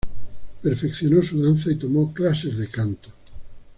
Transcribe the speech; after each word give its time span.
Perfeccionó 0.63 1.21
su 1.21 1.43
danza, 1.43 1.69
y 1.71 1.75
tomó 1.77 2.11
clases 2.11 2.57
de 2.57 2.67
canto. 2.69 3.09